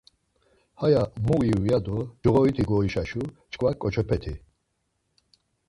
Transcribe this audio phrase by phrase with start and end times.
[0.81, 4.33] Haya mu ivu ya do coğoriti goişaşu çkva ǩoçepeti.